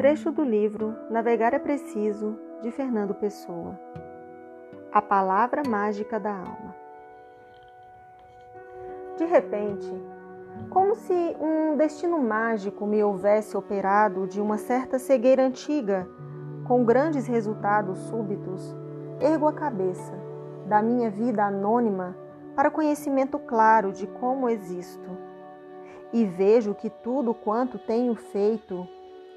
Trecho 0.00 0.32
do 0.32 0.42
livro 0.42 0.96
Navegar 1.10 1.52
é 1.52 1.58
Preciso, 1.58 2.34
de 2.62 2.70
Fernando 2.70 3.12
Pessoa. 3.12 3.78
A 4.90 5.02
Palavra 5.02 5.62
Mágica 5.68 6.18
da 6.18 6.32
Alma. 6.32 6.74
De 9.18 9.26
repente, 9.26 9.92
como 10.70 10.94
se 10.94 11.36
um 11.38 11.76
destino 11.76 12.18
mágico 12.18 12.86
me 12.86 13.04
houvesse 13.04 13.54
operado 13.58 14.26
de 14.26 14.40
uma 14.40 14.56
certa 14.56 14.98
cegueira 14.98 15.44
antiga, 15.44 16.08
com 16.66 16.82
grandes 16.82 17.26
resultados 17.26 17.98
súbitos, 18.08 18.74
ergo 19.20 19.46
a 19.46 19.52
cabeça 19.52 20.14
da 20.64 20.80
minha 20.80 21.10
vida 21.10 21.44
anônima 21.44 22.16
para 22.56 22.70
conhecimento 22.70 23.38
claro 23.38 23.92
de 23.92 24.06
como 24.06 24.48
existo. 24.48 25.10
E 26.10 26.24
vejo 26.24 26.74
que 26.74 26.88
tudo 26.88 27.34
quanto 27.34 27.78
tenho 27.78 28.14
feito 28.14 28.88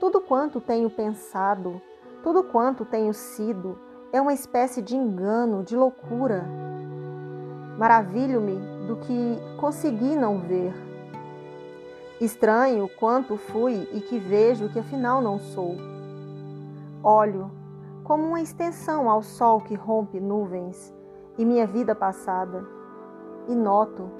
tudo 0.00 0.18
quanto 0.18 0.62
tenho 0.62 0.88
pensado, 0.88 1.80
tudo 2.22 2.42
quanto 2.42 2.86
tenho 2.86 3.12
sido, 3.12 3.78
é 4.10 4.18
uma 4.18 4.32
espécie 4.32 4.80
de 4.80 4.96
engano, 4.96 5.62
de 5.62 5.76
loucura. 5.76 6.46
Maravilho-me 7.76 8.56
do 8.86 8.96
que 8.96 9.38
consegui 9.60 10.16
não 10.16 10.38
ver. 10.38 10.72
Estranho 12.18 12.88
quanto 12.98 13.36
fui 13.36 13.86
e 13.92 14.00
que 14.00 14.18
vejo 14.18 14.70
que 14.70 14.78
afinal 14.78 15.20
não 15.20 15.38
sou. 15.38 15.76
Olho 17.02 17.50
como 18.02 18.26
uma 18.26 18.40
extensão 18.40 19.08
ao 19.08 19.22
sol 19.22 19.60
que 19.60 19.74
rompe 19.74 20.18
nuvens 20.18 20.94
e 21.36 21.44
minha 21.44 21.66
vida 21.66 21.94
passada, 21.94 22.66
e 23.46 23.54
noto 23.54 24.10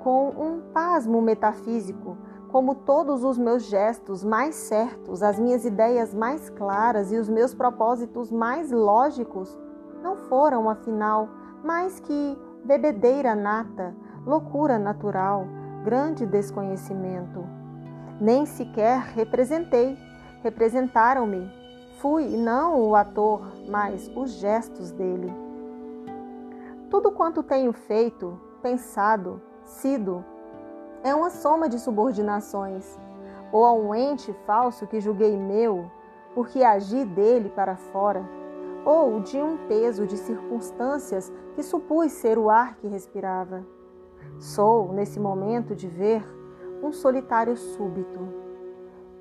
com 0.00 0.30
um 0.30 0.60
pasmo 0.72 1.22
metafísico 1.22 2.16
como 2.48 2.74
todos 2.74 3.24
os 3.24 3.36
meus 3.36 3.64
gestos 3.64 4.24
mais 4.24 4.54
certos, 4.54 5.22
as 5.22 5.38
minhas 5.38 5.64
ideias 5.64 6.14
mais 6.14 6.48
claras 6.50 7.12
e 7.12 7.16
os 7.16 7.28
meus 7.28 7.54
propósitos 7.54 8.30
mais 8.32 8.70
lógicos 8.70 9.56
não 10.02 10.16
foram, 10.16 10.68
afinal, 10.68 11.28
mais 11.62 12.00
que 12.00 12.38
bebedeira 12.64 13.34
nata, 13.34 13.94
loucura 14.24 14.78
natural, 14.78 15.46
grande 15.84 16.24
desconhecimento. 16.24 17.44
Nem 18.20 18.46
sequer 18.46 18.98
representei, 19.14 19.96
representaram-me. 20.42 21.50
Fui 22.00 22.36
não 22.36 22.80
o 22.80 22.94
ator, 22.94 23.42
mas 23.68 24.10
os 24.16 24.32
gestos 24.32 24.90
dele. 24.92 25.32
Tudo 26.88 27.12
quanto 27.12 27.42
tenho 27.42 27.72
feito, 27.72 28.40
pensado, 28.62 29.42
sido, 29.64 30.24
é 31.02 31.14
uma 31.14 31.30
soma 31.30 31.68
de 31.68 31.78
subordinações, 31.78 32.98
ou 33.52 33.64
a 33.64 33.72
um 33.72 33.94
ente 33.94 34.32
falso 34.46 34.86
que 34.86 35.00
julguei 35.00 35.36
meu, 35.36 35.90
porque 36.34 36.62
agi 36.62 37.04
dele 37.04 37.48
para 37.48 37.76
fora, 37.76 38.24
ou 38.84 39.20
de 39.20 39.38
um 39.38 39.56
peso 39.68 40.06
de 40.06 40.16
circunstâncias 40.16 41.32
que 41.54 41.62
supus 41.62 42.12
ser 42.12 42.38
o 42.38 42.50
ar 42.50 42.76
que 42.76 42.86
respirava. 42.86 43.64
Sou, 44.38 44.92
nesse 44.92 45.18
momento 45.18 45.74
de 45.74 45.88
ver, 45.88 46.24
um 46.82 46.92
solitário 46.92 47.56
súbito, 47.56 48.20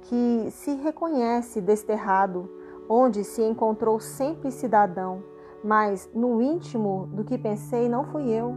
que 0.02 0.48
se 0.52 0.76
reconhece 0.76 1.60
desterrado, 1.60 2.50
onde 2.88 3.24
se 3.24 3.42
encontrou 3.42 4.00
sempre 4.00 4.52
cidadão, 4.52 5.24
mas 5.64 6.10
no 6.14 6.42
íntimo 6.42 7.10
do 7.12 7.24
que 7.24 7.38
pensei 7.38 7.90
não 7.90 8.06
fui 8.06 8.30
eu. 8.30 8.56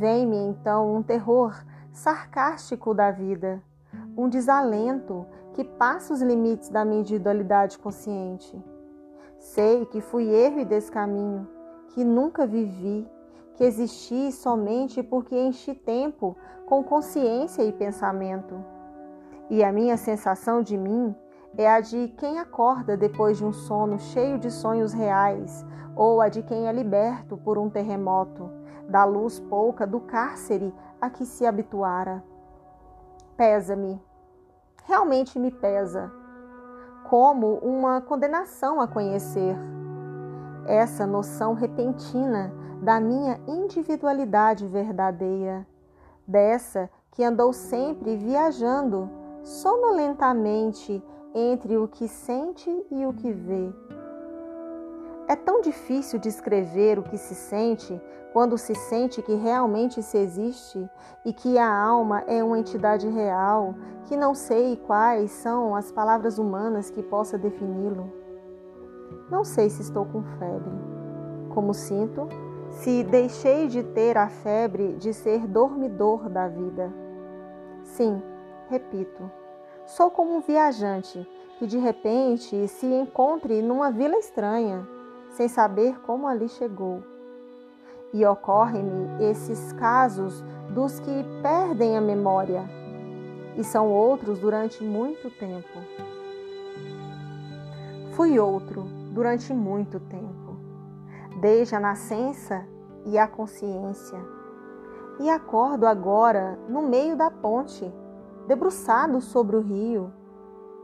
Vem-me 0.00 0.38
então 0.38 0.96
um 0.96 1.02
terror 1.02 1.54
sarcástico 1.92 2.94
da 2.94 3.10
vida, 3.10 3.62
um 4.16 4.30
desalento 4.30 5.26
que 5.52 5.62
passa 5.62 6.14
os 6.14 6.22
limites 6.22 6.70
da 6.70 6.86
minha 6.86 7.00
individualidade 7.00 7.78
consciente. 7.78 8.58
Sei 9.38 9.84
que 9.84 10.00
fui 10.00 10.26
erro 10.26 10.60
e 10.60 10.64
descaminho, 10.64 11.46
que 11.88 12.02
nunca 12.02 12.46
vivi, 12.46 13.06
que 13.56 13.62
existi 13.62 14.32
somente 14.32 15.02
porque 15.02 15.38
enchi 15.38 15.74
tempo 15.74 16.34
com 16.64 16.82
consciência 16.82 17.62
e 17.62 17.70
pensamento. 17.70 18.64
E 19.50 19.62
a 19.62 19.70
minha 19.70 19.98
sensação 19.98 20.62
de 20.62 20.78
mim 20.78 21.14
é 21.58 21.68
a 21.68 21.78
de 21.78 22.08
quem 22.16 22.38
acorda 22.38 22.96
depois 22.96 23.36
de 23.36 23.44
um 23.44 23.52
sono 23.52 23.98
cheio 23.98 24.38
de 24.38 24.50
sonhos 24.50 24.94
reais, 24.94 25.62
ou 25.94 26.22
a 26.22 26.30
de 26.30 26.42
quem 26.42 26.68
é 26.68 26.72
liberto 26.72 27.36
por 27.36 27.58
um 27.58 27.68
terremoto 27.68 28.59
da 28.90 29.04
luz 29.04 29.38
pouca 29.38 29.86
do 29.86 30.00
cárcere 30.00 30.74
a 31.00 31.08
que 31.08 31.24
se 31.24 31.46
habituara. 31.46 32.22
Pesa-me, 33.36 34.02
realmente 34.84 35.38
me 35.38 35.52
pesa, 35.52 36.12
como 37.08 37.54
uma 37.58 38.00
condenação 38.00 38.80
a 38.80 38.88
conhecer. 38.88 39.56
Essa 40.66 41.06
noção 41.06 41.54
repentina 41.54 42.52
da 42.82 43.00
minha 43.00 43.40
individualidade 43.46 44.66
verdadeira, 44.66 45.66
dessa 46.26 46.90
que 47.12 47.22
andou 47.22 47.52
sempre 47.52 48.16
viajando 48.16 49.08
sonolentamente 49.42 51.02
entre 51.34 51.76
o 51.76 51.86
que 51.86 52.08
sente 52.08 52.70
e 52.90 53.06
o 53.06 53.12
que 53.12 53.32
vê. 53.32 53.72
É 55.30 55.36
tão 55.36 55.60
difícil 55.60 56.18
descrever 56.18 56.98
o 56.98 57.04
que 57.04 57.16
se 57.16 57.36
sente 57.36 58.02
quando 58.32 58.58
se 58.58 58.74
sente 58.74 59.22
que 59.22 59.36
realmente 59.36 60.02
se 60.02 60.18
existe 60.18 60.90
e 61.24 61.32
que 61.32 61.56
a 61.56 61.72
alma 61.72 62.24
é 62.26 62.42
uma 62.42 62.58
entidade 62.58 63.08
real, 63.08 63.76
que 64.06 64.16
não 64.16 64.34
sei 64.34 64.74
quais 64.74 65.30
são 65.30 65.76
as 65.76 65.92
palavras 65.92 66.36
humanas 66.36 66.90
que 66.90 67.00
possa 67.00 67.38
defini-lo. 67.38 68.12
Não 69.30 69.44
sei 69.44 69.70
se 69.70 69.82
estou 69.82 70.04
com 70.04 70.20
febre. 70.20 70.74
Como 71.54 71.72
sinto, 71.74 72.28
se 72.68 73.04
deixei 73.04 73.68
de 73.68 73.84
ter 73.84 74.18
a 74.18 74.28
febre 74.28 74.94
de 74.94 75.14
ser 75.14 75.46
dormidor 75.46 76.28
da 76.28 76.48
vida. 76.48 76.92
Sim, 77.84 78.20
repito, 78.68 79.30
sou 79.86 80.10
como 80.10 80.34
um 80.34 80.40
viajante 80.40 81.24
que 81.56 81.68
de 81.68 81.78
repente 81.78 82.66
se 82.66 82.86
encontre 82.86 83.62
numa 83.62 83.92
vila 83.92 84.16
estranha, 84.16 84.84
sem 85.30 85.48
saber 85.48 86.00
como 86.00 86.26
ali 86.26 86.48
chegou 86.48 87.02
e 88.12 88.24
ocorrem-me 88.26 89.24
esses 89.24 89.72
casos 89.74 90.44
dos 90.70 90.98
que 91.00 91.24
perdem 91.42 91.96
a 91.96 92.00
memória, 92.00 92.64
e 93.56 93.64
são 93.64 93.88
outros 93.88 94.38
durante 94.38 94.82
muito 94.82 95.30
tempo. 95.30 95.78
Fui 98.12 98.38
outro 98.38 98.84
durante 99.12 99.52
muito 99.52 100.00
tempo, 100.00 100.56
desde 101.40 101.74
a 101.74 101.80
nascença 101.80 102.66
e 103.06 103.18
a 103.18 103.26
consciência. 103.26 104.18
E 105.20 105.28
acordo 105.28 105.86
agora 105.86 106.58
no 106.68 106.82
meio 106.82 107.16
da 107.16 107.30
ponte, 107.30 107.92
debruçado 108.46 109.20
sobre 109.20 109.56
o 109.56 109.60
rio, 109.60 110.12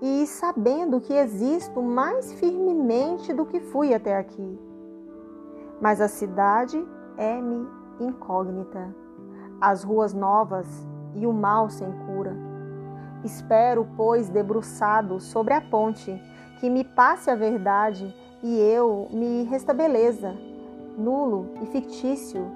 e 0.01 0.27
sabendo 0.27 1.01
que 1.01 1.13
existo 1.13 1.83
mais 1.83 2.33
firmemente 2.35 3.33
do 3.33 3.47
que 3.47 3.61
fui 3.61 3.95
até 3.95 4.17
aqui. 4.17 4.59
Mas 5.81 6.01
a 6.01 6.09
cidade 6.09 6.87
é-me 7.17 7.67
incógnita, 8.01 8.95
as 9.61 9.83
ruas 9.83 10.13
novas 10.13 10.67
e 11.15 11.27
o 11.27 11.33
mal 11.33 11.71
sem 11.71 11.91
cura. 12.07 12.37
Espero, 13.25 13.87
pois, 13.97 14.29
debruçado 14.29 15.19
sobre 15.21 15.55
a 15.55 15.61
ponte, 15.61 16.21
que 16.61 16.71
me 16.71 16.85
passe 16.85 17.31
a 17.31 17.35
verdade 17.35 18.15
e 18.43 18.59
eu 18.61 19.09
me 19.11 19.45
restabeleça, 19.45 20.35
nulo 20.97 21.51
e 21.63 21.67
fictício, 21.67 22.47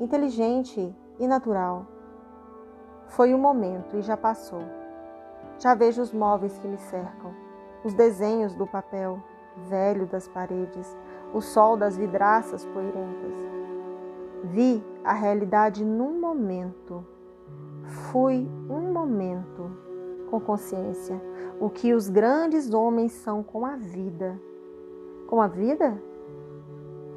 inteligente 0.00 0.94
e 1.18 1.26
natural. 1.26 1.86
Foi 3.08 3.34
um 3.34 3.38
momento 3.38 3.96
e 3.96 4.02
já 4.02 4.16
passou. 4.16 4.83
Já 5.58 5.74
vejo 5.74 6.02
os 6.02 6.12
móveis 6.12 6.58
que 6.58 6.68
me 6.68 6.78
cercam, 6.78 7.32
os 7.84 7.94
desenhos 7.94 8.54
do 8.54 8.66
papel 8.66 9.22
velho 9.68 10.06
das 10.06 10.26
paredes, 10.28 10.96
o 11.32 11.40
sol 11.40 11.76
das 11.76 11.96
vidraças 11.96 12.64
poeirentas 12.66 13.54
Vi 14.44 14.84
a 15.02 15.14
realidade 15.14 15.82
num 15.84 16.20
momento. 16.20 17.04
Fui 18.10 18.46
um 18.68 18.92
momento 18.92 19.70
com 20.30 20.38
consciência 20.38 21.20
o 21.58 21.70
que 21.70 21.94
os 21.94 22.10
grandes 22.10 22.74
homens 22.74 23.12
são 23.12 23.42
com 23.42 23.64
a 23.64 23.76
vida. 23.76 24.38
Com 25.28 25.40
a 25.40 25.46
vida? 25.46 25.98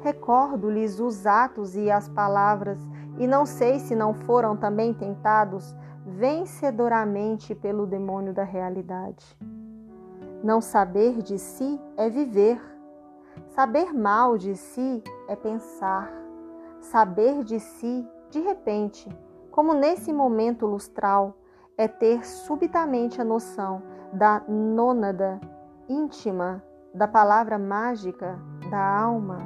Recordo-lhes 0.00 1.00
os 1.00 1.26
atos 1.26 1.76
e 1.76 1.90
as 1.90 2.08
palavras, 2.08 2.78
e 3.18 3.26
não 3.26 3.44
sei 3.44 3.78
se 3.78 3.94
não 3.94 4.14
foram 4.14 4.56
também 4.56 4.94
tentados 4.94 5.76
vencedoramente 6.04 7.54
pelo 7.54 7.86
demônio 7.86 8.32
da 8.32 8.44
realidade. 8.44 9.24
Não 10.42 10.60
saber 10.60 11.20
de 11.22 11.38
si 11.38 11.80
é 11.96 12.08
viver. 12.08 12.60
Saber 13.48 13.92
mal 13.92 14.38
de 14.38 14.56
si 14.56 15.02
é 15.28 15.36
pensar 15.36 16.18
saber 16.80 17.44
de 17.44 17.60
si 17.60 18.06
de 18.30 18.40
repente, 18.40 19.08
como 19.50 19.74
nesse 19.74 20.12
momento 20.12 20.66
lustral, 20.66 21.36
é 21.76 21.88
ter 21.88 22.24
subitamente 22.26 23.20
a 23.20 23.24
noção 23.24 23.82
da 24.12 24.42
nônada 24.48 25.40
íntima, 25.88 26.62
da 26.94 27.06
palavra 27.06 27.58
mágica 27.58 28.38
da 28.70 29.00
alma. 29.00 29.38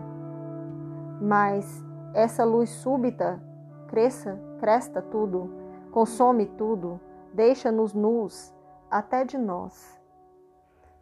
Mas 1.20 1.84
essa 2.14 2.44
luz 2.44 2.70
súbita 2.70 3.40
cresça, 3.92 4.40
cresta 4.58 5.02
tudo, 5.02 5.50
consome 5.90 6.46
tudo, 6.46 6.98
deixa-nos 7.34 7.92
nus 7.92 8.50
até 8.90 9.22
de 9.22 9.36
nós. 9.36 10.00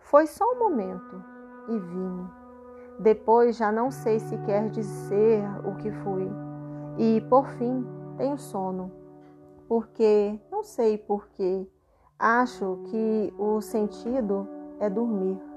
Foi 0.01 0.27
só 0.27 0.45
um 0.53 0.59
momento 0.59 1.23
e 1.69 1.79
vim. 1.79 2.27
Depois 2.99 3.57
já 3.57 3.71
não 3.71 3.93
sei 3.93 4.19
se 4.19 4.37
quer 4.39 4.69
dizer 4.71 5.45
o 5.65 5.77
que 5.77 5.93
fui. 5.93 6.29
E 6.99 7.21
por 7.31 7.47
fim 7.51 7.87
tenho 8.17 8.37
sono, 8.37 8.91
porque 9.69 10.41
não 10.51 10.65
sei 10.65 10.99
porquê. 10.99 11.65
Acho 12.19 12.81
que 12.87 13.33
o 13.39 13.61
sentido 13.61 14.49
é 14.81 14.91
dormir. 14.91 15.50